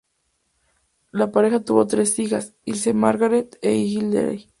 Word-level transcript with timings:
La 1.11 1.29
pareja 1.31 1.59
tuvo 1.63 1.85
tres 1.85 2.17
hijas: 2.17 2.55
Ilse, 2.65 2.95
Margaret 2.95 3.59
e 3.61 3.75
Hildegard. 3.75 4.39